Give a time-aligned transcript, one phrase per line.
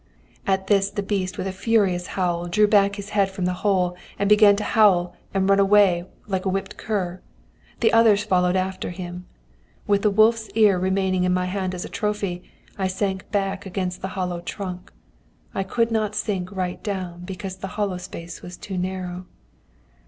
[0.47, 3.95] "At this the beast, with a furious howl, drew back his head from the hole,
[4.17, 7.21] and began to howl and run away like a whipped cur.
[7.81, 9.27] The others followed after him.
[9.85, 12.41] With the wolf's ear remaining in my hand as a trophy,
[12.79, 14.91] I sank back against the hollow trunk;
[15.53, 19.27] I could not sink right down, because the hollow space was too narrow."